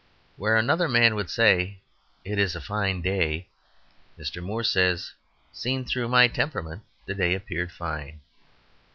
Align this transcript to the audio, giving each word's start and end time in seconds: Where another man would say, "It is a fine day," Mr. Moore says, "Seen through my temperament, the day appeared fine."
Where 0.35 0.55
another 0.57 0.87
man 0.89 1.13
would 1.13 1.29
say, 1.29 1.77
"It 2.25 2.39
is 2.39 2.55
a 2.55 2.59
fine 2.59 3.03
day," 3.03 3.49
Mr. 4.17 4.41
Moore 4.41 4.63
says, 4.63 5.13
"Seen 5.53 5.85
through 5.85 6.07
my 6.07 6.27
temperament, 6.27 6.81
the 7.05 7.13
day 7.13 7.35
appeared 7.35 7.71
fine." 7.71 8.19